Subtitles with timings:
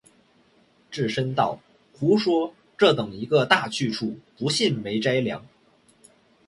[0.89, 1.59] 智深道
[1.93, 5.45] ：“胡说，这等一个大去处，不信没斋粮。